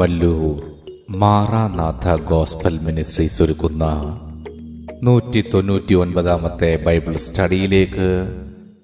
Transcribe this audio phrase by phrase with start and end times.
[0.00, 0.60] Mallur
[1.10, 3.84] Maranatha gospel ministries ഒരുക്കുന്ന
[5.02, 8.08] നൂറ്റി തൊണ്ണൂറ്റി ഒൻപതാമത്തെ ബൈബിൾ സ്റ്റഡിയിലേക്ക്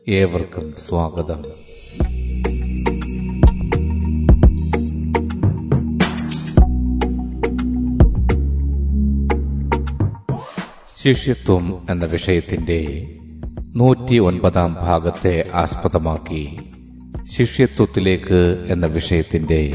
[0.09, 1.43] ഏവർക്കും സ്വാഗതം.
[11.03, 13.03] ശിഷ്യത്വം എന്ന വിഷയത്തിന്റെ
[13.77, 16.59] നൂറ്റി ഒൻപതാം ഭാഗത്തെ ആസ്പദമാക്കി
[17.25, 19.75] ശിഷ്യത്വത്തിലേക്ക് എന്ന വിഷയത്തിന്റെ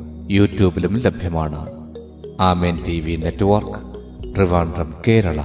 [0.31, 1.69] യൂട്യൂബിലും ലഭ്യമാണ്.
[2.41, 5.41] Amen T V network Trivandrum Kerala.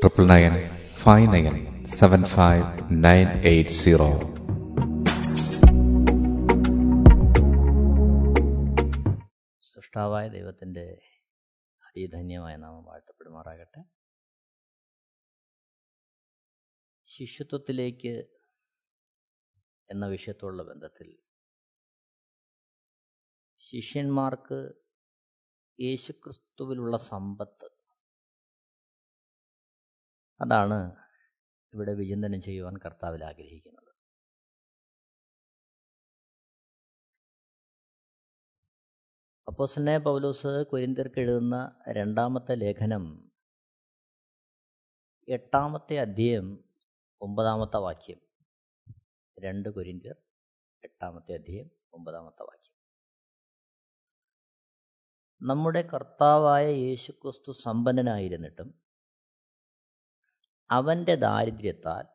[0.00, 4.20] Triple nine five nine seven five nine eight zero.
[9.74, 10.98] സൃഷ്ടാവായ ദൈവത്തിന്റെ
[11.86, 13.84] അതിധന്യമായ നാമം വാഴ്ത്തപ്പെടുമാറാകട്ടെ.
[17.06, 18.24] ശിഷ്യത്വത്തിലേക്ക്
[19.90, 21.25] എന്ന വിഷയത്തോടുള്ള ബന്ധത്തിൽ
[23.66, 24.72] ശിഷ്യന്മാർക്ക്
[25.80, 27.64] യേശുക്രിസ്തുവിലുള്ള സമ്പത്ത്.
[30.40, 30.96] അതാണ്
[31.74, 33.86] ഇവിടെ വിചിന്തനം ചെയ്യുവാൻ കർത്താവിൽ ആഗ്രഹിക്കുന്നത്.
[39.48, 43.32] അപ്പോസനെ പൗലോസ് കൊരിന്തിർക്ക് എഴുതുന്ന രണ്ടാമത്തെ ലേഖനം
[45.28, 46.64] എട്ടാമത്തെ അധ്യയം
[47.20, 48.20] ഒമ്പതാമത്തെ വാക്യം.
[49.38, 50.14] രണ്ട് കൊരിന്തിയർ
[50.84, 52.65] എട്ടാമത്തെ അധ്യയം ഒമ്പതാമത്തെ വാക്യം.
[55.42, 58.68] നമ്മുടെ കർത്താവായ യേശുക്രിസ്തു സമ്പന്നനായിരുന്നിട്ടും
[60.70, 62.06] അവന്റെ ദാരിദ്ര്യത്താൽ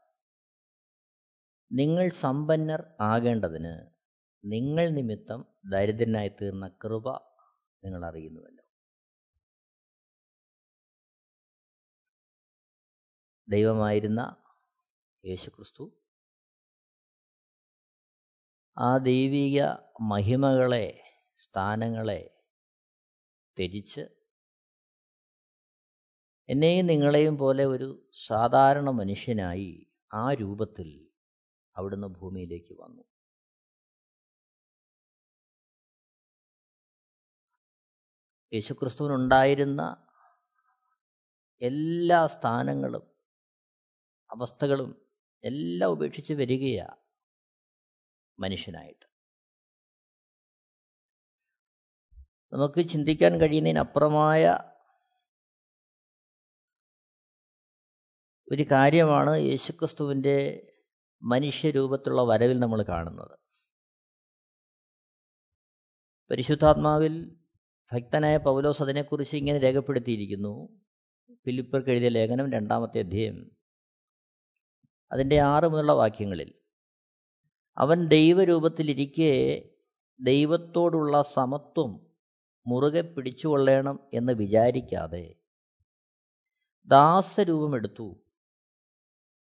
[1.72, 3.74] നിങ്ങൾ സമ്പന്നർ ആകേണ്ടതിന്
[4.44, 7.06] നിങ്ങൾ നിമിത്തം ദരിദ്രനായി തീർന്ന കൃപ
[7.84, 8.64] നിങ്ങൾ അറിയുന്നുവല്ലോ.
[13.48, 14.22] ദൈവമായിരുന്ന
[15.24, 15.86] യേശുക്രിസ്തു
[18.78, 19.58] ആ ദൈവിക
[20.02, 20.86] മഹിമകളെ
[21.36, 22.22] സ്ഥാനങ്ങളെ
[23.57, 24.03] ത്യജിച്ച്
[26.50, 30.89] എന്നെയും നിങ്ങളെയും പോലെ ഒരു സാധാരണ മനുഷ്യനായി ആ രൂപത്തിൽ
[31.75, 33.03] അവിടുന്ന് ഭൂമിയിലേക്ക് വന്നു.
[38.53, 39.81] യേശുക്രിസ്തുവിനുണ്ടായിരുന്ന
[41.62, 43.06] എല്ലാ സ്ഥാനങ്ങളും
[44.29, 44.91] അവസ്ഥകളും
[45.44, 47.01] എല്ലാം ഉപേക്ഷിച്ച് വരികയാണ്
[48.39, 49.11] മനുഷ്യനായിട്ട്.
[52.53, 54.59] നമുക്ക് ചിന്തിക്കാൻ കഴിയുന്നതിനപ്പുറമായ
[58.51, 60.67] ഒരു കാര്യമാണ് യേശുക്രിസ്തുവിന്റെ
[61.23, 63.39] മനുഷ്യരൂപത്തിലുള്ള വരവിൽ നമ്മൾ കാണുന്നത്.
[66.31, 67.39] പരിശുദ്ധാത്മാവിൽ
[67.94, 70.81] ഭക്തനായ പൗലോസ് അതിനെക്കുറിച്ച് ഇങ്ങനെ രേഖപ്പെടുത്തിയിരിക്കുന്നു.
[71.45, 73.51] ഫിലിപ്പർക്ക് എഴുതിയ ലേഖനം രണ്ടാമത്തെ അധ്യയം.
[75.12, 76.53] അതിന്റെ ആറ് മുതലുള്ള വാക്യങ്ങളിൽ
[77.78, 79.63] അവൻ ദൈവരൂപത്തിലിരിക്കെ
[80.19, 82.11] ദൈവത്തോടുള്ള സമത്വം
[82.66, 85.36] മുറുകെ പിടിച്ചുകൊള്ളണം എന്ന് വിചാരിക്കാതെ
[86.86, 88.24] ദാസരൂപമെടുത്തു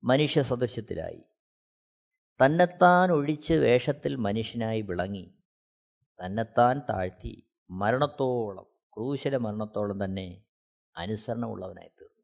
[0.04, 1.24] മനുഷ്യ സദൃശ്യത്തിലായി
[2.44, 5.38] തന്നെത്താൻ ഒഴിച്ച് വേഷത്തിൽ മനുഷ്യനായി വിളങ്ങി.
[6.24, 7.48] തന്നെത്താൻ താഴ്ത്തി.
[7.70, 10.44] മരണത്തോളം ക്രൂശല മരണത്തോളം തന്നെ
[10.96, 12.22] അനുസരണമുള്ളവനായി തീർന്നു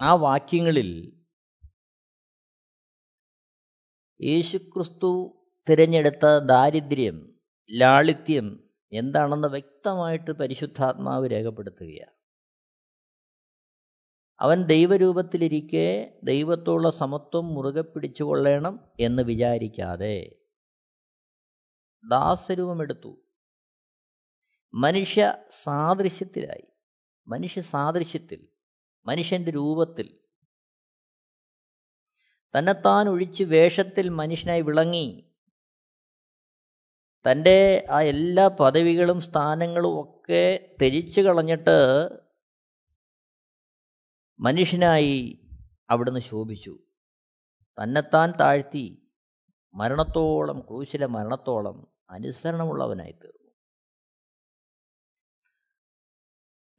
[0.00, 1.20] ആ വാക്യങ്ങളിൽ
[4.20, 5.10] യേശുക്രിസ്തു
[5.68, 7.38] തിരഞ്ഞെടുത്ത ദാരിദ്ര്യം
[7.70, 12.16] ലാളിത്യം എന്താണെന്ന് വ്യക്തമായിട്ട് പരിശുദ്ധാത്മാവ് രേഖപ്പെടുത്തുകയാണ്.
[14.40, 20.36] അവൻ ദൈവരൂപത്തിലിരിക്കെ ദൈവത്തോടുള്ള സമത്വം മുറുകെ പിടിച്ചുകൊള്ളണം എന്ന് വിചാരിക്കാതെ
[22.10, 23.22] ദാസരൂപമെടുത്തു.
[24.74, 26.66] മനുഷ്യ സാദൃശ്യത്തിലായി.
[27.28, 28.48] മനുഷ്യ സാദൃശ്യത്തിൽ
[29.06, 30.20] മനുഷ്യന്റെ രൂപത്തിൽ.
[32.58, 35.35] തന്നെത്താൻ ഒഴിച്ച് വേഷത്തിൽ മനുഷ്യനായി വിളങ്ങി.
[37.30, 42.08] തന്റെ ആ എല്ലാ പദവികളും സ്ഥാനങ്ങളും ഒക്കെ ത്യജിച്ചു കളഞ്ഞിട്ട്
[44.40, 45.48] മനുഷ്യനായി
[45.90, 46.78] അവിടുന്ന് ശോഭിച്ചു.
[47.82, 49.12] തന്നെത്താൻ താഴ്ത്തി
[49.74, 53.52] മരണത്തോളം ക്രൂശിലെ മരണത്തോളം അനുസരണമുള്ളവനായി തീർന്നു.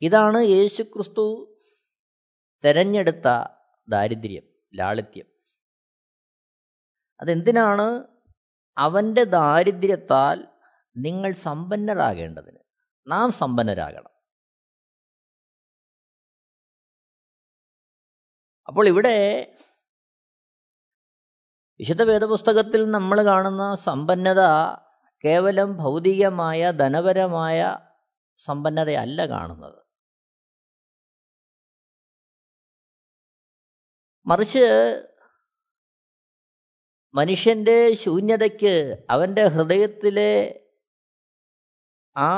[0.02, 1.58] ഇതാണ് യേശുക്രിസ്തു
[2.66, 3.28] തെരഞ്ഞെടുത്ത
[3.90, 4.44] ദാരിദ്ര്യം
[4.76, 5.26] ലാളിത്യം.
[7.20, 8.17] അതെന്തിനാണ്
[8.78, 10.48] അവന്റെ ദാരിദ്ര്യത്താൽ
[10.98, 12.58] നിങ്ങൾ സമ്പന്നരാകേണ്ടതിന്
[13.08, 14.12] നാം സമ്പന്നരാകണം.
[18.68, 19.18] അപ്പോൾ ഇവിടെ
[21.80, 24.42] വിശുദ്ധ വേദപുസ്തകത്തിൽ നമ്മൾ കാണുന്ന സമ്പന്നത
[25.24, 27.78] കേവലം ഭൗതികമായ ധനപരമായ
[28.38, 29.88] സമ്പന്നതയല്ല കാണുന്നത്.
[34.26, 34.66] മറിച്ച്
[37.14, 40.62] മനുഷ്യന്റെ ശൂന്യതയ്ക്ക് അവന്റെ ഹൃദയത്തിലെ
[42.18, 42.32] ആ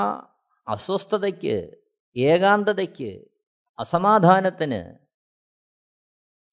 [0.68, 1.78] അസ്വസ്ഥതയ്ക്ക്
[2.18, 3.30] ഏകാന്തതയ്ക്ക്
[3.80, 4.98] അസമാധാനത്തിന്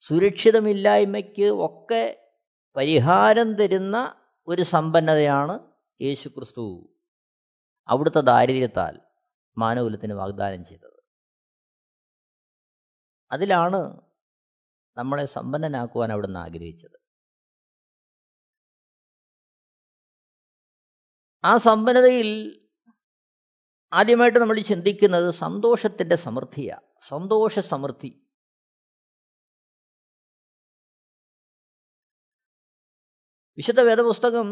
[0.01, 2.29] സുരക്ഷിതമില്ലായ്മയ്ക്ക് ഒക്കെ
[2.77, 4.15] പരിഹാരം തരുന്ന
[4.49, 5.59] ഒരു സമ്പന്നതയാണ്
[6.03, 6.95] യേശു ക്രിസ്തു
[7.89, 9.01] അവിടുത്തെ ദാരിദ്ര്യത്താൽ
[9.59, 11.03] മാനകുലത്തിന് വാഗ്ദാനം ചെയ്തത്.
[13.33, 14.01] അതിലാണ്
[14.97, 17.06] നമ്മളെ സമ്പന്നനാക്കുവാൻ അവിടുന്ന് ആഗ്രഹിച്ചത്.
[21.47, 22.29] ആ സമ്പന്നതയിൽ
[23.93, 28.11] ആദ്യമായിട്ട് നമ്മൾ ചിന്തിക്കുന്നത് സന്തോഷത്തിന്റെ സമൃദ്ധിയാണ് സന്തോഷ സമൃദ്ധി.
[33.59, 34.49] വിശുദ്ധ വേദപുസ്തകം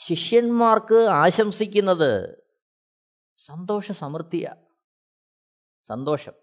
[0.00, 2.10] ശിഷ്യന്മാർക്ക് ആശംസിക്കുന്നത്
[3.36, 4.62] സന്തോഷ സമൃദ്ധിയാണ്
[5.90, 6.34] സന്തോഷം.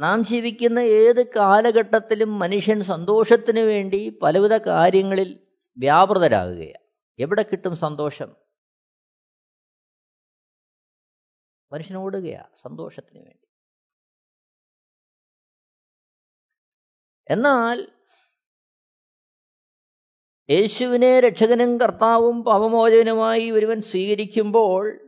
[0.00, 5.46] നാം ജീവിക്കുന്ന ഏത് കാലഘട്ടത്തിലും മനുഷ്യൻ സന്തോഷത്തിന് വേണ്ടി പലവിധ കാര്യങ്ങളിൽ
[5.78, 6.84] വ്യാപൃതരാകുകയാണ്.
[7.18, 8.36] എവിടെ കിട്ടും സന്തോഷം?
[11.72, 13.46] മനുഷ്യൻ ഓടുകയാണ് സന്തോഷത്തിന് വേണ്ടി.
[17.30, 17.88] എന്നാൽ
[20.50, 25.05] യേശുവിനെ രക്ഷകനും കർത്താവും പാപമോചകനുമായി ഒരുവൻ സ്വീകരിക്കുമ്പോൾ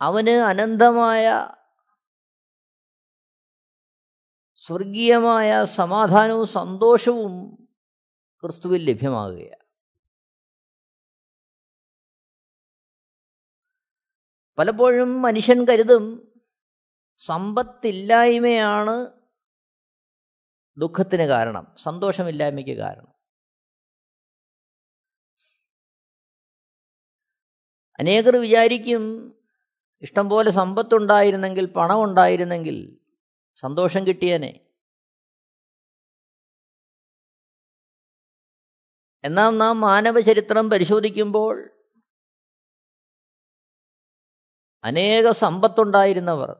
[0.00, 1.48] അവന് അനന്തമായ
[4.54, 7.56] സ്വർഗീയമായ സമാധാനവും സന്തോഷവും
[8.42, 9.66] ക്രിസ്തുവിൽ ലഭ്യമാകുകയാണ്.
[14.58, 16.32] പലപ്പോഴും മനുഷ്യൻ കരുതും
[17.16, 19.06] സമ്പത്തില്ലായ്മയാണ്
[20.78, 23.14] ദുഃഖത്തിന് കാരണം സന്തോഷമില്ലായ്മയ്ക്ക് കാരണം.
[27.98, 29.35] അനേകർ വിചാരിക്കും
[30.06, 32.76] ഇഷ്ടം പോലെ സമ്പത്തുണ്ടായിരുന്നെങ്കിൽ പണം ഉണ്ടായിരുന്നെങ്കിൽ
[33.62, 34.52] സന്തോഷം കിട്ടിയനെ.
[39.24, 41.54] എന്നാൽ നാം മാനവചരിത്രം പരിശോധിക്കുമ്പോൾ
[44.84, 46.50] അനേക സമ്പത്തുണ്ടായിരുന്നവർ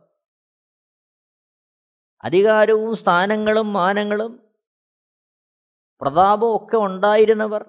[2.24, 4.32] അധികാരവും സ്ഥാനങ്ങളും മാനങ്ങളും
[6.00, 7.62] പ്രതാപവും ഒക്കെ ഉണ്ടായിരുന്നവർ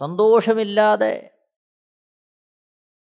[0.00, 1.33] സന്തോഷമില്ലാതെ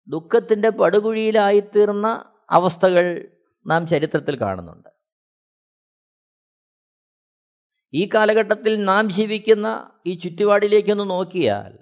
[0.09, 4.89] ദുഃഖത്തിന്റെ പടുകുഴിയിലായിത്തീർന്ന അവസ്ഥകൾ നാം ചരിത്രത്തിൽ കാണുന്നുണ്ട്.
[7.95, 11.79] ഈ കാലഘട്ടത്തിൽ നാം ജീവിക്കുന്ന ഈ ചുറ്റുപാടിലേക്കൊന്ന് നോക്കിയാൽ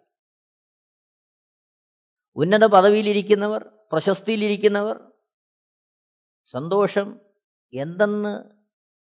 [2.37, 5.12] ഉന്നത പദവിയിലിരിക്കുന്നവർ പ്രശസ്തിയിലിരിക്കുന്നവർ
[6.44, 7.20] സന്തോഷം
[7.73, 8.44] എന്തെന്ന്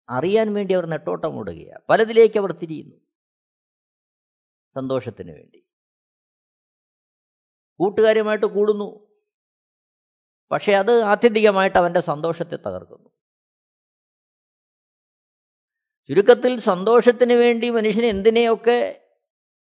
[0.08, 2.96] അറിയാൻ വേണ്ടി അവർ നെട്ടോട്ടം ഓടുകയാണ് പലതിലേക്ക് അവർ തിരിയുന്നു.
[4.74, 5.63] സന്തോഷത്തിന് വേണ്ടി.
[7.80, 9.06] കൂട്ടുകാരുമായിട്ട് കൂടുന്നു.
[10.52, 13.10] പക്ഷേ അത് ആത്യന്തികമായിട്ട് അവന്റെ സന്തോഷത്തെ തകർക്കുന്നു.
[16.08, 19.06] ചുരുക്കത്തിൽ സന്തോഷത്തിന് വേണ്ടി മനുഷ്യൻ എന്തിനെയൊക്കെ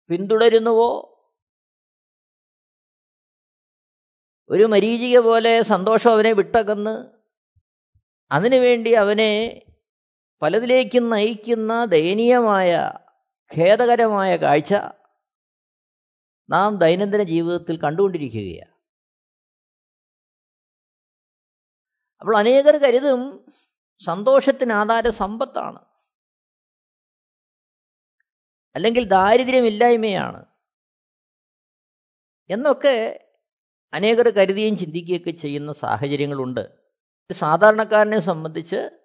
[0.09, 1.09] പിന്തുടരുന്നുവോ?
[4.49, 7.09] ഒരു മരീചിക പോലെ സന്തോഷം അവനെ വിട്ടകന്ന്
[8.33, 9.63] അതിനുവേണ്ടി അവനെ
[10.43, 12.93] പലതിലേക്കും നയിക്കുന്ന ദയനീയമായ
[13.57, 14.75] ഖേദകരമായ കാഴ്ച
[16.53, 18.73] നാം ദൈനംദിന ജീവിതത്തിൽ കണ്ടുകൊണ്ടിരിക്കുകയാണ്.
[22.21, 23.53] അപ്പോൾ അനേകർ കരുതും
[24.05, 25.85] സന്തോഷത്തിന് ആധാര സമ്പത്താണ്.
[28.75, 30.47] അല്ലെങ്കിൽ ദാരിദ്ര്യമില്ലായ്മയാണ്.
[32.51, 33.29] എന്നൊക്കെ
[33.93, 36.91] അനേകർ കരുതിയും ചിന്തിക്കുകയൊക്കെ ചെയ്യുന്ന സാഹചര്യങ്ങളുണ്ട്.
[37.33, 39.01] സാധാരണക്കാരനെ സംബന്ധിച്ച്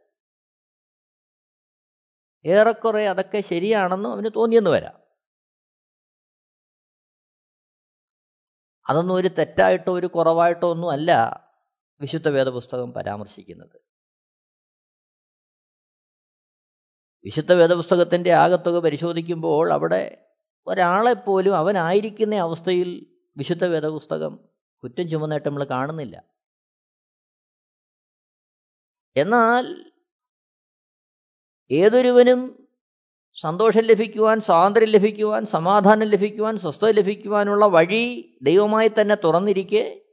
[2.46, 5.07] ഏറെക്കുറെ അതൊക്കെ ശരിയാണെന്നും അവന് തോന്നിയെന്ന് വരാം.
[8.90, 11.12] അതൊന്നും ഒരു തെറ്റായിട്ടോ ഒരു കുറവായിട്ടോ ഒന്നും അല്ല
[12.02, 13.82] വിശുദ്ധ വേദപുസ്തകം പരാമർശിക്കുന്നത്.
[17.24, 20.28] വിശുദ്ധ വേദപുസ്തകത്തിന്റെ ആകത്തുക പരിശോധിക്കുമ്പോൾ അവിടെ
[20.68, 24.50] ഒരാളെപ്പോലും അവനായിരിക്കുന്ന അവസ്ഥയിൽ വിശുദ്ധ വേദപുസ്തകം
[24.84, 26.24] കുറ്റം ചുമന്നായിട്ട് നമ്മൾ കാണുന്നില്ല.
[29.16, 29.94] എന്നാൽ
[31.72, 32.67] ഏതൊരുവനും
[33.42, 40.06] സന്തോഷം ലഭിക്കുവാൻ സ്വാതന്ത്ര്യം ലഭിക്കുവാൻ സമാധാനം ലഭിക്കുവാൻ സ്വസ്ഥത ലഭിക്കുവാനുള്ള വഴി ദൈവമായി തന്നെ തുറന്നിരിക്കെ.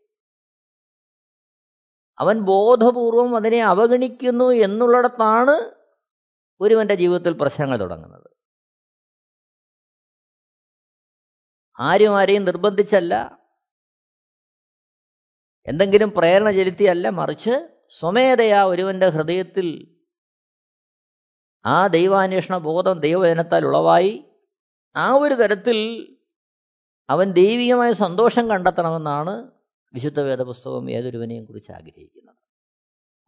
[2.19, 5.75] അവൻ ബോധപൂർവം അതിനെ അവഗണിക്കുന്നു എന്നുള്ളിടത്താണ്
[6.61, 8.31] ഒരുവന്റെ ജീവിതത്തിൽ പ്രശ്നങ്ങൾ തുടങ്ങുന്നത്.
[11.81, 13.39] ആരും ആരെയും നിർബന്ധിച്ചല്ല.
[15.67, 17.09] എന്തെങ്കിലും പ്രേരണ ചെലുത്തിയല്ല.
[17.09, 19.94] മറിച്ച് സ്വമേധയാ ഒരുവന്റെ ഹൃദയത്തിൽ
[21.67, 24.25] ആ ദൈവാന്വേഷണ ബോധം ദൈവവചനത്താൽ ഉളവായി
[24.97, 26.11] ആ ഒരു തരത്തിൽ
[27.11, 29.51] അവൻ ദൈവികമായ സന്തോഷം കണ്ടെത്തണമെന്നാണ്
[29.95, 32.37] വിശുദ്ധ വേദപുസ്തകം ഏതൊരുവനെയും കുറിച്ച് ആഗ്രഹിക്കുന്നത്.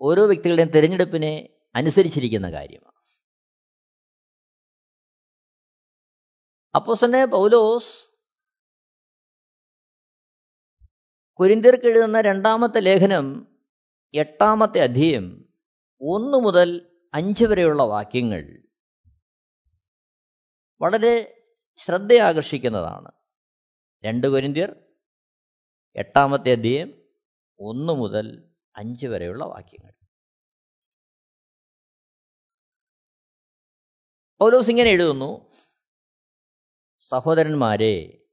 [0.00, 2.96] ഓരോ വ്യക്തികളുടെയും തിരഞ്ഞെടുപ്പിനെ അനുസരിച്ചിരിക്കുന്ന കാര്യമാണ്.
[6.74, 8.10] അപ്പോസന്നെ പൗലോസ്
[11.38, 13.58] കുരിന്തിർക്ക് എഴുതുന്ന രണ്ടാമത്തെ ലേഖനം
[14.14, 15.48] എട്ടാമത്തെ അധ്യയം
[16.00, 18.62] ഒന്ന് മുതൽ അഞ്ച് വരെയുള്ള വാക്യങ്ങൾ
[20.80, 21.44] വളരെ
[21.76, 23.12] ശ്രദ്ധയാകർഷിക്കുന്നതാണ്.
[24.04, 24.76] രണ്ട് കൊരിന്ത്യർ
[25.96, 27.02] എട്ടാമത്തെ അധ്യയം
[27.60, 29.92] ഒന്ന് മുതൽ അഞ്ച് വരെയുള്ള വാക്യങ്ങൾ.
[34.40, 35.50] പൗലോസ് ഇങ്ങനെ എഴുതുന്നു
[36.98, 38.26] സഹോദരന്മാരെ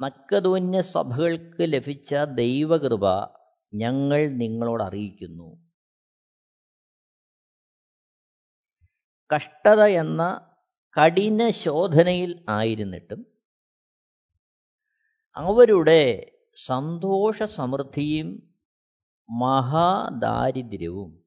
[0.00, 3.04] മക്കതൂന്യ സഭകൾക്ക് ലഭിച്ച ദൈവകൃപ
[3.74, 5.65] ഞങ്ങൾ നിങ്ങളോട് അറിയിക്കുന്നു.
[9.34, 10.50] കഷ്ടത എന്ന
[11.00, 13.26] കഠിന ശോധനയിൽ ആയിരുന്നിട്ടും
[15.36, 18.58] അവരുടെ സന്തോഷ സമൃദ്ധിയും
[19.30, 21.24] മഹാദാരിദ്ര്യവും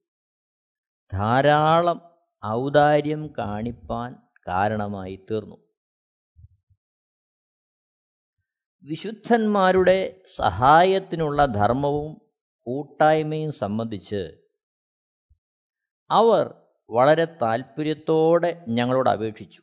[1.13, 2.01] ധാരാളം
[2.45, 4.15] ഔദാര്യം കാണിപ്പാൻ
[4.47, 5.55] കാരണമായി തീർന്നു.
[8.83, 12.21] വിശുദ്ധന്മാരുടെ സഹായത്തിനുള്ള ധർമ്മവും
[12.61, 14.41] കൂട്ടായ്മയും സംബന്ധിച്ച്
[16.09, 16.58] അവർ
[16.89, 19.61] വളരെ താല്പര്യത്തോടെ ഞങ്ങളോട് അപേക്ഷിച്ചു.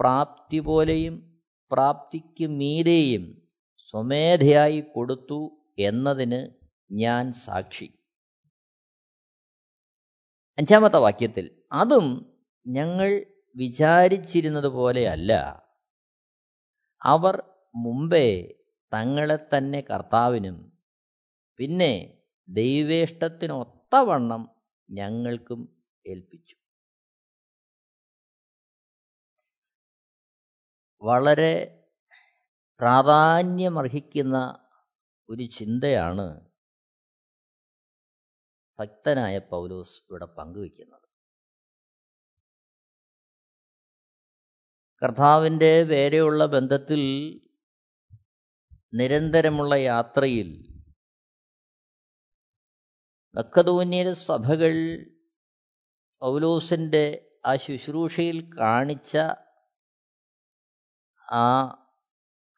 [0.00, 1.42] പ്രാപ്തി പോലെയും
[1.72, 3.42] പ്രാപ്തിക്ക് മീതെയും
[3.78, 6.48] സ്വമേധയായി കൊടുത്തു എന്നതിന്
[6.92, 7.90] ഞാൻ സാക്ഷി.
[10.58, 13.24] അഞ്ചാമത്തെ വാക്യത്തിൽ അതും ഞങ്ങൾ
[13.56, 15.62] വിചാരിച്ചിരുന്നത് പോലെയല്ല.
[17.02, 17.42] അവർ
[17.74, 18.54] മുമ്പേ
[18.94, 20.72] തങ്ങളെ തന്നെ കർത്താവിനും
[21.58, 24.55] പിന്നെ ദൈവേഷ്ടത്തിനൊത്തവണ്ണം
[24.90, 26.56] ഞങ്ങൾക്കും ഏൽപ്പിച്ചു.
[31.02, 31.84] വളരെ
[32.80, 34.68] പ്രാധാന്യമർഹിക്കുന്ന
[35.28, 36.50] ഒരു ചിന്തയാണ്
[38.78, 41.06] ഭക്തനായ പൗലോസ് ഇവിടെ പങ്കുവയ്ക്കുന്നത്.
[45.02, 47.00] കർത്താവിന്റെ വേരെയുള്ള ബന്ധത്തിൽ
[48.94, 50.75] നിരന്തരമുള്ള യാത്രയിൽ
[53.36, 54.74] മക്കതൂന്യര സഭകൾ
[56.22, 57.04] പൗലോസിന്റെ
[57.46, 59.12] ആ ശുശ്രൂഷയിൽ കാണിച്ച
[61.28, 61.44] ആ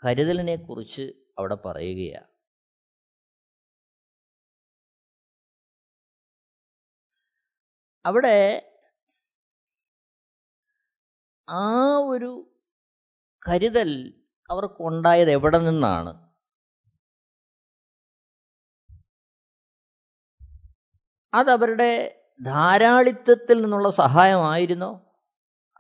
[0.02, 1.04] കരുതലിനെ കുറിച്ച്
[1.38, 2.28] അവിടെ പറയുകയാണ്.
[8.04, 8.36] അവിടെ
[11.48, 11.64] ആ
[12.04, 12.30] ഒരു
[13.42, 13.90] കരുതൽ
[14.50, 16.12] അവർക്കുണ്ടായത് എവിടെ നിന്നാണ്?
[21.34, 25.00] അതവരുടെ ധാരാളിത്വത്തിൽ നിന്നുള്ള സഹായമായിരുന്നോ?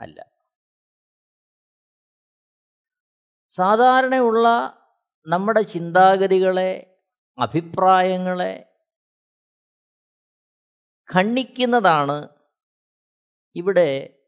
[0.00, 0.26] അല്ല.
[3.48, 4.48] സാധാരണയുള്ള
[5.26, 7.00] നമ്മുടെ ചിന്താഗതികളെ
[7.38, 8.74] അഭിപ്രായങ്ങളെ
[11.14, 12.28] ഖണ്ഡിക്കുന്നതാണ്
[13.56, 14.18] ഇവിടെ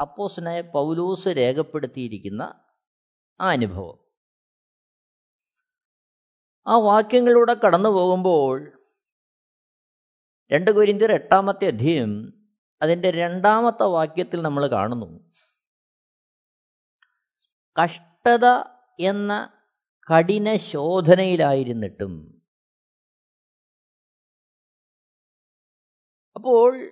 [0.00, 2.42] അപ്പോസിനെ പൗലൂസ് രേഖപ്പെടുത്തിയിരിക്കുന്ന
[3.40, 3.98] ആ അനുഭവം.
[6.66, 8.75] ആ വാക്യങ്ങളിലൂടെ കടന്നു പോകുമ്പോൾ
[10.52, 12.12] രണ്ട് കുരിന്തിർ എട്ടാമത്തെ അധ്യയം
[12.82, 15.30] അതിന്റെ രണ്ടാമത്തെ വാക്യത്തിൽ നമ്മൾ കാണുന്നു.
[17.76, 18.46] കഷ്ടത
[19.00, 19.52] എന്ന
[20.10, 22.42] കഠിന ശോധനയിലായിരുന്നിട്ടും
[26.36, 26.90] അപ്പോൾ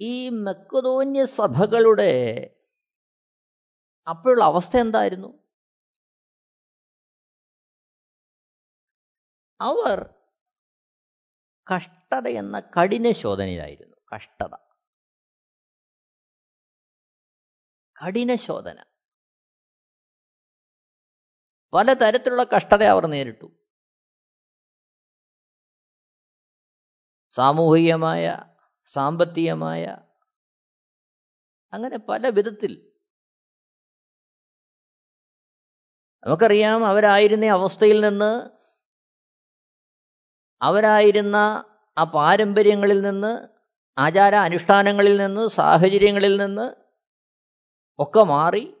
[0.00, 2.12] ഈ മെക്കതോന്യ സഭകളുടെ
[4.08, 5.28] അപ്പോഴുള്ള അവസ്ഥ എന്തായിരുന്നു?
[9.60, 10.19] അവർ
[11.74, 13.96] കഷ്ടത എന്ന കഠിന ശോധനയിലായിരുന്നു.
[14.14, 14.54] കഷ്ടത.
[18.06, 18.84] കഠിന ശോധന.
[21.74, 23.52] പലതരത്തിലുള്ള കഷ്ടത അവർ നേരിട്ടു.
[27.28, 29.98] സാമൂഹികമായ സാമ്പത്തികമായ
[31.72, 32.90] അങ്ങനെ പല വിധത്തിൽ.
[36.26, 38.59] നമുക്കറിയാം അവരായിരുന്ന അവസ്ഥയിൽ നിന്ന്
[40.62, 41.36] അവരായിരുന്ന
[41.98, 43.48] ആ പാരമ്പര്യങ്ങളിൽ നിന്ന്
[43.98, 46.74] ആചാര അനുഷ്ഠാനങ്ങളിൽ നിന്ന് സാഹചര്യങ്ങളിൽ നിന്ന്
[47.98, 48.74] ഒക്കെ മാറി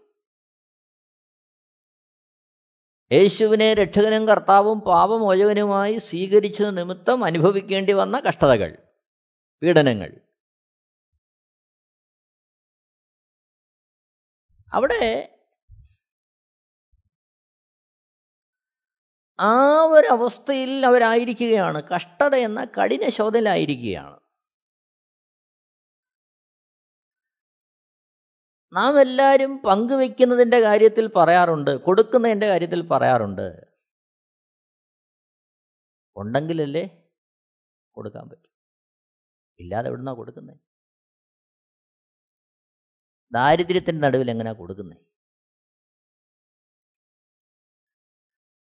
[3.12, 8.76] യേശുവിനെ രക്ഷകനും കർത്താവും പാപമോചകനുമായി സ്വീകരിച്ചത് നിമിത്തം അനുഭവിക്കേണ്ടി വന്ന കഷ്ടതകൾ
[9.62, 10.10] പീഡനങ്ങൾ.
[14.72, 15.39] അവിടെ
[19.40, 21.82] ആ ഒരു അവസ്ഥയിൽ അവരായിരിക്കുകയാണ്.
[21.82, 24.20] കഷ്ടത എന്ന കഠിന ശോധനയിലായിരിക്കുകയാണ്.
[28.72, 33.46] നാം എല്ലാവരും പങ്കുവെക്കുന്നതിന്റെ കാര്യത്തിൽ പറയാറുണ്ട് കൊടുക്കുന്നതിന്റെ കാര്യത്തിൽ പറയാറുണ്ട്.
[36.16, 36.84] ഉണ്ടെങ്കിലല്ലേ
[37.94, 38.50] കൊടുക്കാൻ പറ്റും.
[39.58, 40.60] ഇല്ലാതെ എവിടുന്നാ കൊടുക്കുന്നത്
[43.32, 45.09] ദാരിദ്ര്യത്തിന്റെ നടുവിൽ എങ്ങനെയാ കൊടുക്കുന്നത്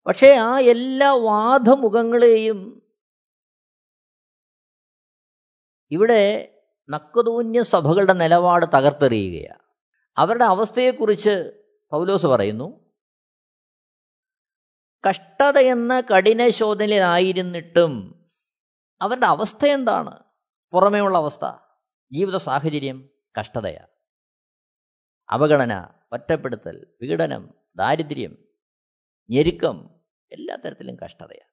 [0.08, 2.82] പക്ഷേ ആ എല്ലാ വാദമുഖങ്ങളെയും
[5.90, 6.54] ഇവിടെ
[6.88, 9.64] നക്കതൂന്യ സഭകളുടെ നിലപാട് തകർത്തെറിയുകയാണ്
[10.16, 11.62] അവരുടെ അവസ്ഥയെക്കുറിച്ച്
[11.92, 12.88] പൗലോസ് പറയുന്നു
[15.08, 18.20] കഷ്ടത എന്ന കഠിന ശോധനയിലായിരുന്നിട്ടും
[19.00, 20.24] അവരുടെ അവസ്ഥ എന്താണ്?
[20.72, 21.44] പുറമേയുള്ള അവസ്ഥ
[22.12, 23.10] ജീവിത സാഹചര്യം
[23.40, 23.92] കഷ്ടതയാണ്
[25.30, 28.38] അവഗണന ഒറ്റപ്പെടുത്തൽ പീഡനം ദാരിദ്ര്യം
[29.30, 29.97] ഞെരുക്കം
[30.32, 31.52] എല്ലാ തരത്തിലും കഷ്ടതയാണ്.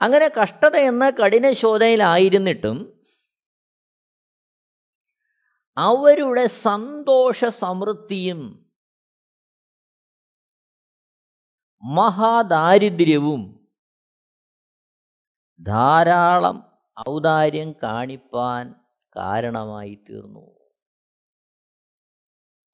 [0.00, 3.00] അങ്ങനെ കഷ്ടത എന്ന കഠിന ശോധനയിലായിരുന്നിട്ടും
[5.76, 8.70] അവരുടെ സന്തോഷ സമൃദ്ധിയും
[11.96, 13.70] മഹാദാരിദ്ര്യവും
[15.60, 16.56] ധാരാളം
[17.10, 18.74] ഔദാര്യം കാണിപ്പാൻ
[19.16, 20.46] കാരണമായി തീർന്നു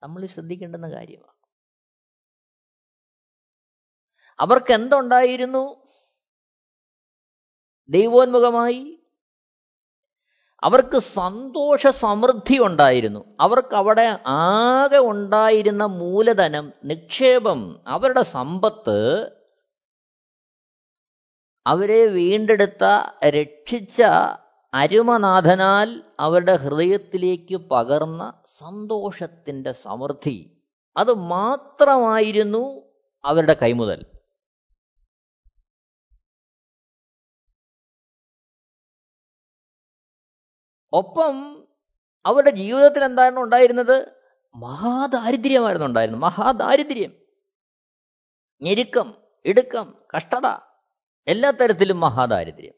[0.02, 1.29] നമ്മൾ ശ്രദ്ധിക്കേണ്ടുന്ന കാര്യമാണ്.
[4.40, 5.84] അവർക്ക് എന്തുണ്ടായിരുന്നു
[7.88, 8.96] ദൈവോന്മുഖമായി
[10.62, 19.30] അവർക്ക് സന്തോഷ സമൃദ്ധി ഉണ്ടായിരുന്നു അവർക്ക് അവിടെ ആകെ ഉണ്ടായിരുന്ന മൂലധനം നിക്ഷേപം അവരുടെ സമ്പത്ത്
[21.66, 22.84] അവരെ വീണ്ടെടുത്ത
[23.28, 24.02] രക്ഷിച്ച
[24.74, 30.62] അരുമനാഥനാൽ അവരുടെ ഹൃദയത്തിലേക്ക് പകർന്ന സന്തോഷത്തിന്റെ സമൃദ്ധി.
[30.96, 32.92] അത് മാത്രമായിരുന്നു
[33.24, 34.19] അവരുടെ കൈമുതൽ.
[40.92, 41.64] ഒപ്പം
[42.26, 44.12] അവരുടെ ജീവിതത്തിൽ എന്തായിരുന്നു ഉണ്ടായിരുന്നത്?
[44.54, 46.22] മഹാദാരിദ്ര്യമായിരുന്നു ഉണ്ടായിരുന്നത്.
[46.22, 47.12] മഹാദാരിദ്ര്യം.
[48.62, 50.46] ഞെരുക്കം ഇടുക്കം കഷ്ടത
[51.26, 52.74] എല്ലാ തരത്തിലും മഹാദാരിദ്ര്യം.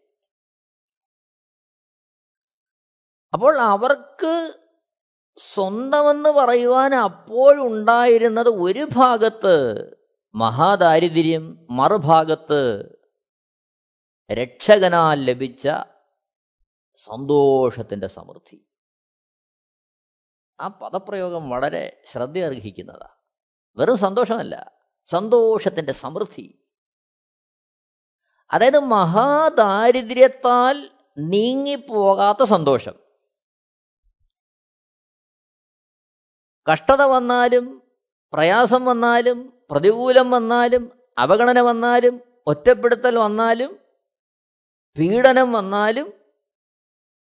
[3.32, 4.54] അപ്പോൾ അവർക്ക്
[5.36, 9.86] സ്വന്തമെന്ന് പറയുവാൻ അപ്പോഴുണ്ടായിരുന്നത് ഒരു ഭാഗത്ത്
[10.34, 12.92] മഹാദാരിദ്ര്യം മറുഭാഗത്ത്
[14.32, 15.68] രക്ഷകനാൽ ലഭിച്ച
[16.94, 18.66] സന്തോഷത്തിന്റെ സമൃദ്ധി.
[20.60, 23.16] ആ പദപ്രയോഗം വളരെ ശ്രദ്ധ അർഹിക്കുന്നതാണ്
[23.76, 24.72] വെറും സന്തോഷമല്ല
[25.04, 26.66] സന്തോഷത്തിന്റെ സമൃദ്ധി.
[28.50, 32.94] അതായത് മഹാദാരിദ്ര്യത്താൽ നീങ്ങിപ്പോകാത്ത സന്തോഷം.
[36.72, 37.82] കഷ്ടത വന്നാലും
[38.32, 43.78] പ്രയാസം വന്നാലും പ്രതികൂലം വന്നാലും അവഗണന വന്നാലും ഒറ്റപ്പെടുത്തൽ വന്നാലും
[44.98, 46.21] പീഡനം വന്നാലും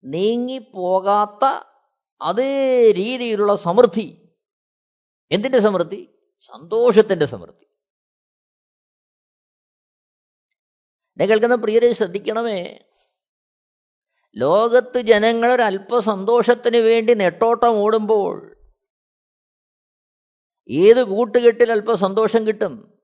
[0.05, 1.69] നീങ്ങിപ്പോകാത്ത
[2.21, 4.35] അതേ രീതിയിലുള്ള സമൃദ്ധി.
[5.31, 6.19] എന്തിന്റെ സമൃദ്ധി?
[6.41, 7.65] സന്തോഷത്തിന്റെ സമൃദ്ധി.
[11.13, 12.79] എന്നെ കേൾക്കുന്ന പ്രിയരെ ശ്രദ്ധിക്കണമേ.
[14.35, 18.55] ലോകത്ത് ജനങ്ങൾ ഒരല്പ സന്തോഷത്തിന് വേണ്ടി നെട്ടോട്ടം ഓടുമ്പോൾ
[20.69, 22.99] ഏത് കൂട്ടുകെട്ടിൽ അല്പ സന്തോഷം കിട്ടും?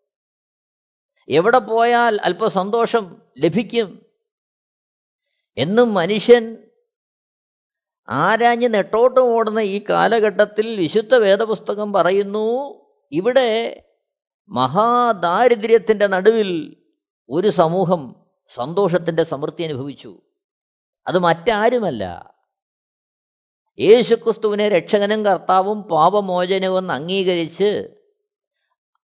[1.30, 4.06] എവിടെ പോയാൽ അല്പ സന്തോഷം ലഭിക്കും?
[5.58, 6.71] എന്നും മനുഷ്യൻ
[8.10, 12.74] ആരാഞ്ഞ് നെട്ടോട്ടം ഓടുന്ന ഈ കാലഘട്ടത്തിൽ വിശുദ്ധ വേദപുസ്തകം പറയുന്നു
[13.12, 13.84] ഇവിടെ
[14.50, 16.78] മഹാദാരിദ്ര്യത്തിന്റെ നടുവിൽ
[17.30, 18.16] ഒരു സമൂഹം
[18.54, 20.22] സന്തോഷത്തിന്റെ സമൃദ്ധി അനുഭവിച്ചു.
[21.08, 22.34] അത് മറ്റാരുമല്ല.
[23.80, 27.98] യേശുക്രിസ്തുവിനെ രക്ഷകനും കർത്താവും പാപമോചനവും അംഗീകരിച്ച്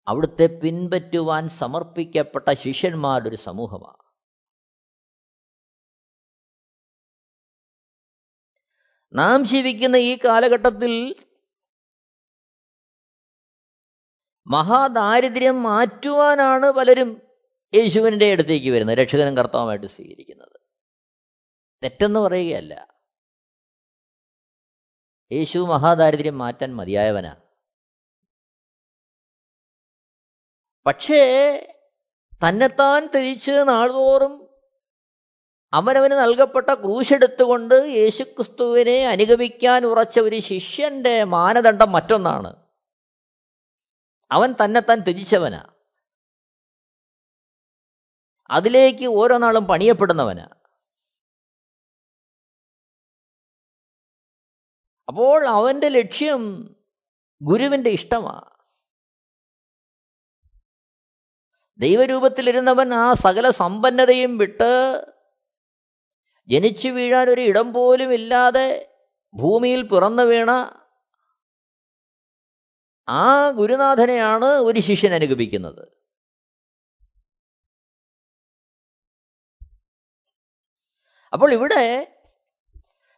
[0.08, 4.03] അവിടുത്തെ പിൻപറ്റുവാൻ സമർപ്പിക്കപ്പെട്ട ശിഷ്യന്മാരുടെ ഒരു സമൂഹമാണ്.
[9.14, 11.14] നാം ജീവിക്കുന്ന ഈ കാലഘട്ടത്തിൽ
[14.46, 17.22] മഹാദാരിദ്ര്യം മാറ്റുവാനാണ് പലരും
[17.74, 20.60] യേശുവിന്റെ അടുത്തേക്ക് വരുന്നത് രക്ഷകനും കർത്താവുമായിട്ട് സ്വീകരിക്കുന്നത്.
[21.82, 22.94] തെറ്റെന്ന് പറയുകയല്ല.
[25.32, 27.42] യേശു മഹാദാരിദ്ര്യം മാറ്റാൻ മതിയായവനാണ്
[30.86, 31.22] പക്ഷേ
[32.48, 34.43] തന്നെത്താൻ തിരിച്ച് നാൾതോറും
[35.74, 42.66] അവനവന് നൽകപ്പെട്ട ക്രൂശെടുത്തുകൊണ്ട് യേശുക്രിസ്തുവിനെ അനുഗമിക്കാൻ ഉറച്ച ഒരു ശിഷ്യന്റെ മാനദണ്ഡം മറ്റൊന്നാണ്.
[44.32, 45.74] അവൻ തന്നെത്താൻ ത്യജിച്ചവനാ.
[48.50, 50.48] അതിലേക്ക് ഓരോ നാളും പണിയപ്പെടുന്നവനാ.
[55.08, 56.74] അപ്പോൾ അവന്റെ ലക്ഷ്യം
[57.42, 58.54] ഗുരുവിന്റെ ഇഷ്ടമാണ്
[61.78, 65.04] ദൈവരൂപത്തിലിരുന്നവൻ ആ സകല സമ്പന്നതയും വിട്ട്
[66.48, 68.96] ജനിച്ചു വീഴാൻ ഒരു ഇടം പോലും ഇല്ലാതെ
[69.34, 70.50] ഭൂമിയിൽ പിറന്നു വീണ
[73.08, 75.88] ആ ഗുരുനാഥനെയാണ് ഒരു ശിഷ്യൻ അനുഗമിക്കുന്നത്.
[81.32, 82.14] അപ്പോൾ ഇവിടെ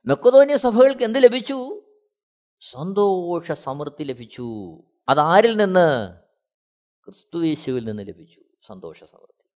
[0.06, 1.82] മെക്കതോന്യ സഭകൾക്ക് എന്ത് ലഭിച്ചു?
[2.70, 4.78] സന്തോഷ സമൃദ്ധി ലഭിച്ചു.
[5.08, 6.18] അതാരിൽ നിന്ന്?
[7.04, 8.40] ക്രിസ്തുവേശുവിൽ നിന്ന് ലഭിച്ചു.
[8.66, 9.50] സന്തോഷ സമൃദ്ധി.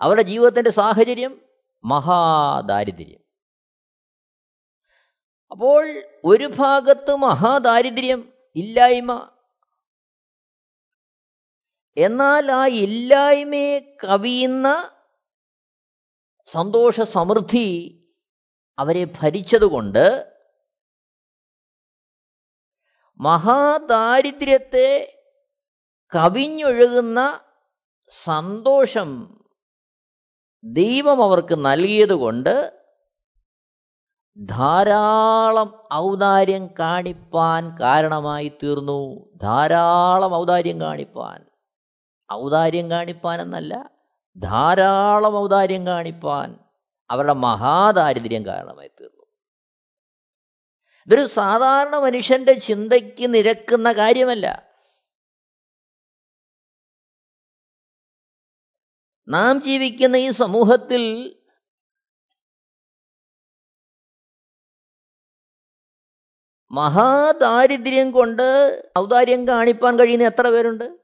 [0.00, 1.51] അവരുടെ ജീവിതത്തിന്റെ സാഹചര്യം
[1.84, 3.22] മഹാദാരിദ്ര്യം.
[5.50, 9.28] അപ്പോൾ ഒരു ഭാഗത്ത് മഹാദാരിദ്ര്യം ഇല്ലായ്മ.
[11.96, 14.90] എന്നാൽ ആ ഇല്ലായ്മയെ കവിയുന്ന
[16.46, 17.98] സന്തോഷ സമൃദ്ധി
[18.78, 20.34] അവരെ ഭരിച്ചതുകൊണ്ട്
[23.20, 25.18] മഹാദാരിദ്ര്യത്തെ
[26.14, 27.40] കവിഞ്ഞൊഴുകുന്ന
[28.24, 29.41] സന്തോഷം
[30.64, 32.82] ദൈവം അവർക്ക് നൽകിയതുകൊണ്ട്
[34.38, 39.28] ധാരാളം ഔദാര്യം കാണിപ്പാൻ കാരണമായി തീർന്നു.
[39.36, 41.44] ധാരാളം ഔദാര്യം കാണിപ്പാൻ.
[42.32, 43.90] ഔദാര്യം കാണിപ്പാൻ എന്നല്ല
[44.36, 46.58] ധാരാളം ഔദാര്യം കാണിപ്പാൻ
[47.10, 49.26] അവരുടെ മഹാദാരിദ്ര്യം കാരണമായി തീർന്നു.
[51.06, 54.71] ഇതൊരു സാധാരണ മനുഷ്യന്റെ ചിന്തയ്ക്ക് നിരക്കുന്ന കാര്യമല്ല.
[59.28, 61.02] നാം ജീവിക്കുന്ന ഈ സമൂഹത്തിൽ
[66.70, 68.42] മഹാദാരിദ്ര്യം കൊണ്ട്
[68.98, 70.98] ഔദാര്യം കാണിപ്പാൻ കഴിയുന്ന എത്ര പേരുണ്ട്?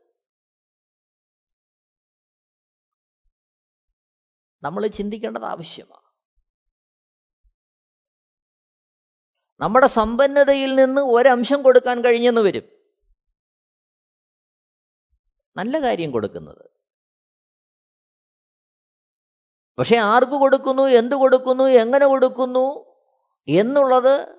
[4.62, 6.08] നമ്മൾ ചിന്തിക്കേണ്ടത് ആവശ്യമാണ്.
[9.60, 12.64] നമ്മുടെ സമ്പന്നതയിൽ നിന്ന് ഒരംശം കൊടുക്കാൻ കഴിഞ്ഞെന്ന് വരും.
[15.56, 16.77] നല്ല കാര്യം കൊടുക്കുന്നത്.
[19.78, 20.82] പക്ഷെ ആർക്ക് കൊടുക്കുന്നു?
[20.82, 21.64] എന്ത് കൊടുക്കുന്നു?
[21.64, 22.96] എങ്ങനെ കൊടുക്കുന്നു?
[23.48, 24.38] എന്നുള്ളത്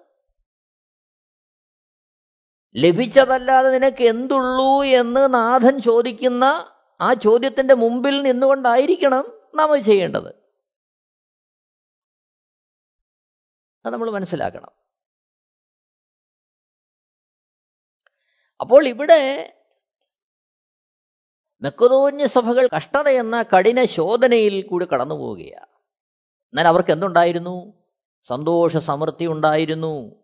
[2.76, 9.26] ലഭിച്ചതല്ലാതെ നിനക്ക് എന്തുള്ളൂ എന്ന് നാഥൻ ചോദിക്കുന്ന ആ ചോദ്യത്തിന്റെ മുമ്പിൽ നിന്നുകൊണ്ടായിരിക്കണം
[9.56, 10.36] നമ്മൾ ചെയ്യേണ്ടത്.
[13.86, 14.72] അത് നമ്മൾ മനസ്സിലാക്കണം.
[18.62, 19.56] അപ്പോൾ ഇവിടെ
[21.62, 25.80] മെക്കതോന്യ സഭകൾ കഷ്ടത എന്ന കഠിന ശോധനയിൽ കൂടി കടന്നു പോവുകയാണ്
[26.46, 27.74] എന്നാൽ അവർക്ക് എന്തുണ്ടായിരുന്നു?
[28.24, 30.24] സന്തോഷ സമൃദ്ധി ഉണ്ടായിരുന്നു.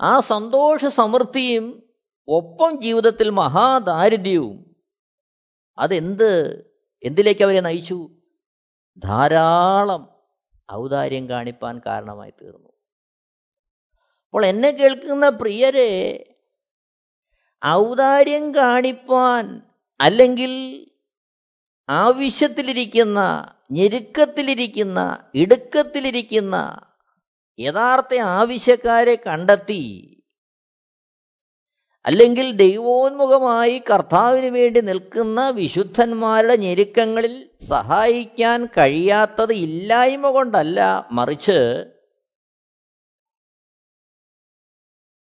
[0.00, 1.88] ആ സന്തോഷ സമൃദ്ധിയും
[2.28, 4.76] ഒപ്പം ജീവിതത്തിൽ മഹാദാരിദ്ര്യവും
[5.78, 6.64] അതെന്ത്?
[7.02, 8.10] എന്തിലേക്ക് അവരെ നയിച്ചു?
[8.98, 10.08] ധാരാളം
[10.72, 12.68] ഔദാര്യം കാണിപ്പാൻ കാരണമായി തീർന്നു.
[14.24, 16.24] അപ്പോൾ എന്നെ കേൾക്കുന്ന പ്രിയരെ
[17.66, 19.73] ഔദാര്യം കാണിപ്പാൻ
[20.04, 20.52] അല്ലെങ്കിൽ
[21.88, 23.20] ആവശ്യത്തിലിരിക്കുന്ന
[23.72, 25.00] ഞെരുക്കത്തിലിരിക്കുന്ന
[25.34, 26.56] ഇടുക്കത്തിലിരിക്കുന്ന
[27.58, 29.82] യഥാർത്ഥ ആവശ്യക്കാരെ കണ്ടെത്തി
[32.04, 41.58] അല്ലെങ്കിൽ ദൈവോന്മുഖമായി കർത്താവിന് വേണ്ടി നിൽക്കുന്ന വിശുദ്ധന്മാരുടെ ഞെരുക്കങ്ങളിൽ സഹായിക്കാൻ കഴിയാത്തത് ഇല്ലായ്മ കൊണ്ടല്ല മറിച്ച്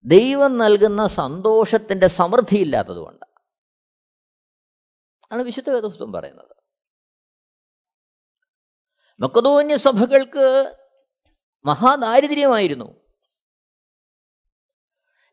[0.05, 3.32] ദൈവം നൽകുന്ന സന്തോഷത്തിന്റെ സമൃദ്ധി ഇല്ലാത്തതുകൊണ്ട്
[5.33, 6.55] ആണ് വിശുദ്ധ വേദപുസ്തകം പറയുന്നത്.
[9.19, 10.75] മക്കതോന്യ സഭകൾക്ക്
[11.65, 13.03] മഹാദാരിദ്ര്യമായിരുന്നു.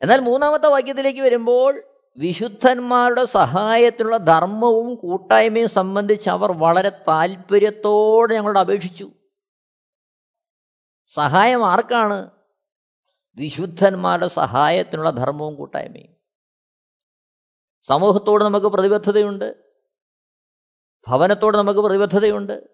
[0.01, 1.83] എന്നാൽ മൂന്നാമത്തെ വാക്യത്തിലേക്ക് വരുമ്പോൾ
[2.17, 9.11] വിശുദ്ധന്മാരുടെ സഹായത്തിനുള്ള ധർമ്മവും കൂട്ടായ്മയും സംബന്ധിച്ച് അവർ വളരെ താല്പര്യത്തോടെ ഞങ്ങളോട് അപേക്ഷിച്ചു.
[11.07, 12.31] സഹായം ആർക്കാണ്?
[13.35, 16.15] വിശുദ്ധന്മാരുടെ സഹായത്തിനുള്ള ധർമ്മവും കൂട്ടായ്മയും.
[17.83, 19.70] സമൂഹത്തോട് നമുക്ക് പ്രതിബദ്ധതയുണ്ട്.
[21.07, 22.67] ഭവനത്തോട് നമുക്ക് പ്രതിബദ്ധതയുണ്ട്.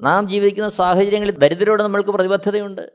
[0.00, 2.92] നാം ജീവിക്കുന്ന സാഹചര്യങ്ങളിൽ ദരിദ്രരോട് നമ്മൾക്ക് പ്രതിബദ്ധതയുണ്ട്.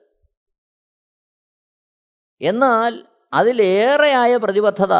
[2.41, 4.93] എന്നാൽ അതിലേറെയായ പ്രതിബദ്ധത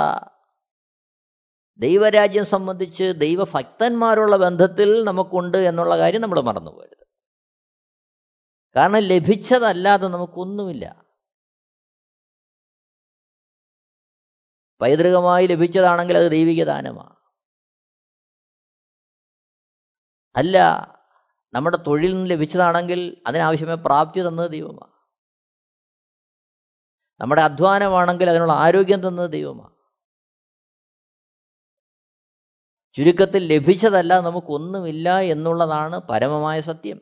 [1.80, 7.06] ദൈവരാജ്യം സംബന്ധിച്ച് ദൈവഭക്തന്മാരുള്ള ബന്ധത്തിൽ നമുക്കുണ്ട് എന്നുള്ള കാര്യം നമ്മൾ മറന്നുപോകരുത്
[8.76, 11.06] കാരണം ലഭിച്ചതല്ലാതെ നമുക്കൊന്നുമില്ല.
[14.82, 17.21] പൈതൃകമായി ലഭിച്ചതാണെങ്കിൽ അത് ദൈവിക ദാനമാണ്.
[20.36, 20.58] അല്ല
[21.54, 24.92] നമ്മുടെ തൊഴിൽ നിന്ന് ലഭിച്ചതാണെങ്കിൽ അതിനാവശ്യമായ പ്രാപ്തി തന്നത് ദൈവമാണ്
[27.22, 29.76] നമ്മുടെ അധ്വാനമാണെങ്കിൽ അതിനുള്ള ആരോഗ്യം തന്നത് ദൈവമാണ്
[32.94, 37.02] ചുരുക്കത്തിൽ ലഭിച്ചതല്ല നമുക്കൊന്നുമില്ല എന്നുള്ളതാണ് പരമമായ സത്യം.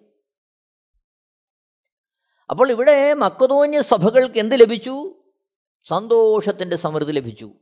[2.49, 5.15] അപ്പോൾ ഇവിടെ മക്കതോന്യ സഭകൾക്ക് എന്ത് ലഭിച്ചു?
[5.83, 7.53] സന്തോഷത്തിന്റെ സമൃദ്ധി ലഭിച്ചു.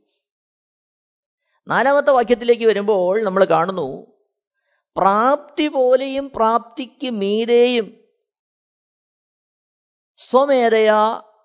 [1.68, 4.17] നാലാമത്തെ വാക്യത്തിലേക്ക് വരുമ്പോൾ നമ്മൾ കാണുന്നു
[4.98, 7.86] പ്രാപ്തി പോലെയും പ്രാപ്തിക്ക് മീരെയും
[10.20, 11.00] സ്വമേധയാ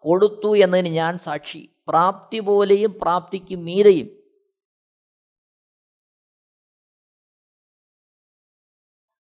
[0.05, 1.61] കൊടുത്തു എന്നതിന് ഞാൻ സാക്ഷി.
[1.87, 4.09] പ്രാപ്തി പോലെയും പ്രാപ്തിക്ക് മീരെയും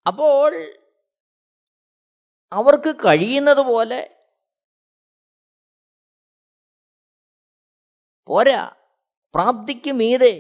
[0.07, 0.53] അപ്പോൾ
[2.53, 4.01] അവർക്ക് കഴിയുന്നത് പോലെ
[8.29, 8.63] പോരാ.
[9.35, 10.35] പ്രാപ്തിക്ക് മീതെ.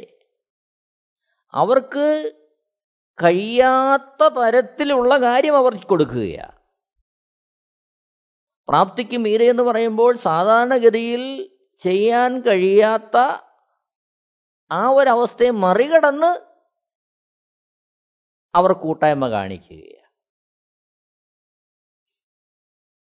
[1.54, 2.06] അവർക്ക്
[3.22, 6.56] കഴിയാത്ത തരത്തിലുള്ള കാര്യം അവർ കൊടുക്കുകയാണ്
[8.68, 11.50] പ്രാപ്തിക്ക് മീര എന്ന് പറയുമ്പോൾ സാധാരണഗതിയിൽ
[11.82, 13.16] ചെയ്യാൻ കഴിയാത്ത
[14.70, 16.30] ആ ഒരവസ്ഥയെ മറികടന്ന്
[18.54, 20.02] അവർ കൂട്ടായ്മ കാണിക്കുകയാണ്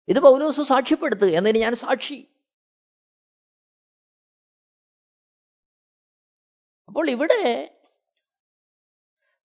[0.07, 2.19] ഇത് പൗലോസ് സാക്ഷ്യപ്പെടുത്തുക എന്നതിന് ഞാൻ സാക്ഷി.
[6.89, 7.41] അപ്പോൾ ഇവിടെ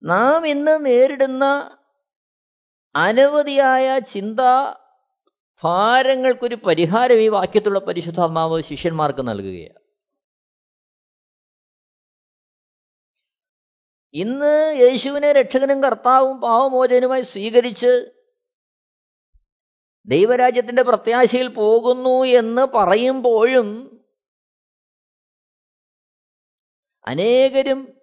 [0.04, 1.44] നാം ഇന്ന് നേരിടുന്ന
[2.96, 4.40] അനവധിയായ ചിന്ത
[5.62, 9.80] ഭാരങ്ങൾക്കൊരു പരിഹാരം ഈ വാക്യത്തുള്ള പരിശുദ്ധാത്മാവ് ശിഷ്യന്മാർക്ക് നൽകുകയാണ്.
[14.14, 18.12] ഇന്ന് യേശുവിനെ രക്ഷകനും കർത്താവും പാവമോചനുമായി സ്വീകരിച്ച്
[20.06, 24.00] ദൈവരാജ്യത്തിന്റെ പ്രത്യാശയിൽ പോകുന്നു എന്ന് പറയുമ്പോഴും
[27.06, 27.93] അനേകരും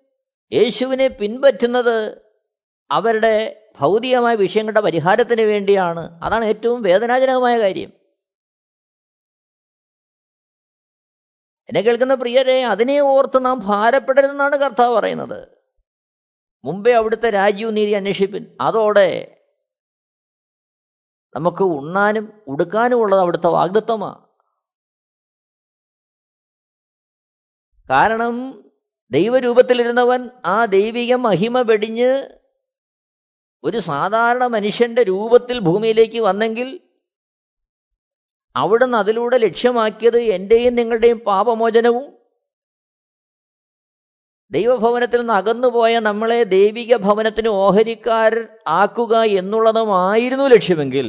[0.54, 2.22] യേശുവിനെ പിൻപറ്റുന്നത്
[2.92, 6.24] അവരുടെ ഭൗതികമായ വിഷയങ്ങളുടെ പരിഹാരത്തിന് വേണ്ടിയാണ്.
[6.24, 7.92] അതാണ് ഏറ്റവും വേദനാജനകമായ കാര്യം.
[11.70, 15.48] എന്നെ കേൾക്കുന്ന പ്രിയരെ അതിനെ ഓർത്ത് നാം ഭാരപ്പെടരുതെന്നാണ് കർത്താവ് പറയുന്നത്.
[16.64, 18.58] മുമ്പേ അവിടുത്തെ രാജ്യവും നീതി അന്വേഷിപ്പിൻ.
[18.62, 19.38] അതോടെ
[21.36, 24.28] നമുക്ക് ഉണ്ണാനും ഉടുക്കാനും ഉള്ളത് അവിടുത്തെ വാഗ്ദത്വമാണ്
[27.90, 28.64] കാരണം
[29.12, 32.12] ദൈവരൂപത്തിലിരുന്നവൻ ആ ദൈവിക മഹിമ വെടിഞ്ഞ്
[33.63, 36.80] ഒരു സാധാരണ മനുഷ്യന്റെ രൂപത്തിൽ ഭൂമിയിലേക്ക് വന്നെങ്കിൽ
[38.56, 42.06] അവിടുന്ന് അതിലൂടെ ലക്ഷ്യമാക്കിയത് എന്റെയും നിങ്ങളുടെയും പാപമോചനവും
[44.52, 48.34] ദൈവഭവനത്തിൽ നിന്ന് അകന്നുപോയ നമ്മളെ ദൈവിക ഭവനത്തിന് ഓഹരിക്കാർ
[48.67, 51.08] ആക്കുക എന്നുള്ളതുമായിരുന്നു ലക്ഷ്യമെങ്കിൽ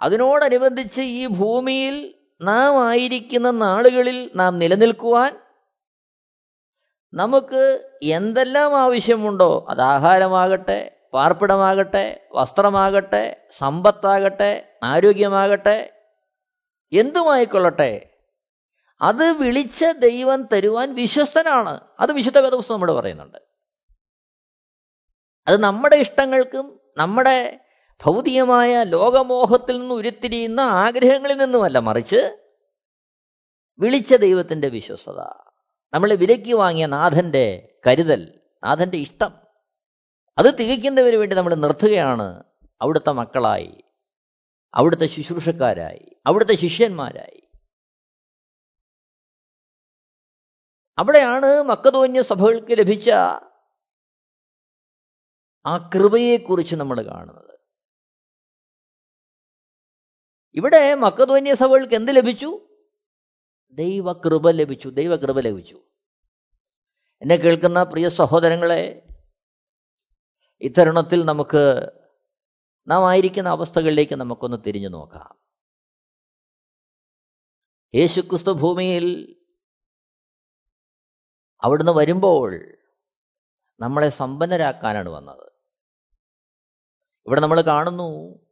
[0.00, 5.36] അതിനോടനുബന്ധിച്ച് ഈ ഭൂമിയിൽ നാം ആയിരിക്കുന്ന നാളുകളിൽ നാം നിലനിൽക്കുവാൻ
[7.14, 15.92] നമുക്ക് എന്തെല്ലാം ആവശ്യമുണ്ടോ അത് ആഹാരമാകട്ടെ പാർപ്പിടമാകട്ടെ വസ്ത്രമാകട്ടെ സമ്പത്താകട്ടെ ആരോഗ്യമാകട്ടെ
[16.92, 18.10] എന്തുമായിക്കൊള്ളട്ടെ
[19.00, 21.80] അത് വിളിച്ച ദൈവം തരുവാൻ വിശ്വസ്തനാണ്.
[22.00, 23.38] അത് വിശുദ്ധ വേദപുസ്തകം നമ്മൾ പറയുന്നുണ്ട്.
[25.46, 27.65] അത് നമ്മുടെ ഇഷ്ടങ്ങൾക്കും നമ്മുടെ
[28.04, 32.46] ഭൗതികമായ ലോകമോഹത്തിൽ നിന്ന് ഉരുത്തിരിയുന്ന ആഗ്രഹങ്ങളിൽ നിന്നുമല്ല മറിച്ച്
[33.78, 35.20] വിളിച്ച ദൈവത്തിന്റെ വിശ്വസത
[35.94, 39.32] നമ്മൾ വിലക്കി വാങ്ങിയ നാഥന്റെ കരുതൽ നാഥന്റെ ഇഷ്ടം
[40.38, 42.44] അത് തികയ്ക്കുന്നതിന് വേണ്ടി നമ്മൾ നിർത്തുകയാണ്
[42.80, 43.84] അവിടുത്തെ മക്കളായി
[44.74, 47.42] അവിടുത്തെ ശുശ്രൂഷക്കാരായി അവിടുത്തെ ശിഷ്യന്മാരായി.
[50.98, 53.10] അവിടെയാണ് മക്കതോന്യ സഭകൾക്ക് ലഭിച്ച
[55.66, 57.55] ആ കൃപയെക്കുറിച്ച് നമ്മൾ കാണുന്നത്.
[60.54, 62.68] ഇവിടെ മക്കതോന്യ സഭകൾക്ക് എന്ത് ലഭിച്ചു?
[63.70, 65.82] ദൈവകൃപ ലഭിച്ചു ദൈവകൃപ ലഭിച്ചു.
[67.22, 69.08] എന്നെ കേൾക്കുന്ന പ്രിയ സഹോദരങ്ങളെ
[70.60, 71.90] ഇത്തരുണത്തിൽ നമുക്ക്
[72.88, 75.34] നാം ആയിരിക്കുന്ന അവസ്ഥകളിലേക്ക് നമുക്കൊന്ന് തിരിഞ്ഞു നോക്കാം.
[77.94, 79.36] യേശുക്രിസ്തു ഭൂമിയിൽ
[81.62, 82.76] അവിടുന്ന് വരുമ്പോൾ
[83.80, 85.52] നമ്മളെ സമ്പന്നരാക്കാനാണ് വന്നത്.
[87.26, 88.45] ഇവിടെ നമ്മൾ കാണുന്നു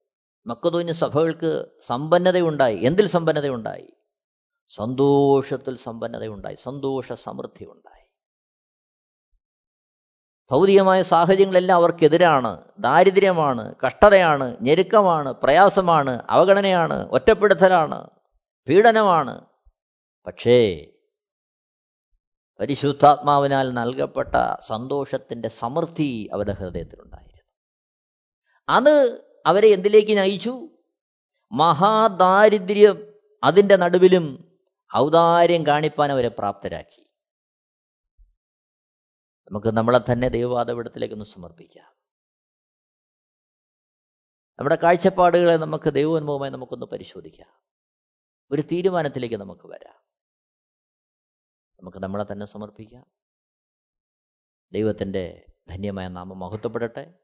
[0.46, 2.76] മക്കതൂന്യ സഭകൾക്ക് സമ്പന്നതയുണ്ടായി.
[2.76, 3.88] എന്തിൽ സമ്പന്നതയുണ്ടായി?
[4.74, 6.56] സന്തോഷത്തിൽ സമ്പന്നതയുണ്ടായി.
[6.62, 8.04] സന്തോഷ സമൃദ്ധി ഉണ്ടായി
[10.50, 12.64] ഭൗതികമായ സാഹചര്യങ്ങളെല്ലാം അവർക്കെതിരാണ്.
[12.78, 18.10] ദാരിദ്ര്യമാണ് കഷ്ടതയാണ് ഞെരുക്കമാണ് പ്രയാസമാണ് അവഗണനയാണ് ഒറ്റപ്പെടുത്തലാണ്
[18.68, 19.46] പീഡനമാണ്.
[20.26, 20.86] പക്ഷേ
[22.60, 24.34] പരിശുദ്ധാത്മാവിനാൽ നൽകപ്പെട്ട
[24.66, 27.42] സന്തോഷത്തിന്റെ സമൃദ്ധി അവരുടെ ഹൃദയത്തിലുണ്ടായിരുന്നു.
[28.68, 30.68] അത് അവരെ എന്തിലേക്ക് നയിച്ചു?
[31.52, 33.12] മഹാദാരിദ്ര്യം
[33.44, 34.56] അതിന്റെ നടുവിലും
[34.96, 37.10] ഔദാര്യം കാണിപ്പാൻ അവരെ പ്രാപ്തരാക്കി.
[39.50, 41.94] നമുക്ക് നമ്മളെ തന്നെ ദൈവവാദപീഠത്തിലേക്കൊന്ന് സമർപ്പിക്കാം.
[44.58, 47.60] നമ്മുടെ കാഴ്ചപ്പാടുകളെ നമുക്ക് ദൈവോന്മുഖമായി നമുക്കൊന്ന് പരിശോധിക്കാം.
[48.50, 50.04] ഒരു തീരുമാനത്തിലേക്ക് നമുക്ക് വരാം.
[51.80, 53.06] നമുക്ക് നമ്മളെ തന്നെ സമർപ്പിക്കാം.
[54.72, 57.23] ദൈവത്തിന്റെ ധന്യമായ നാമം മഹത്വപ്പെടട്ടെ.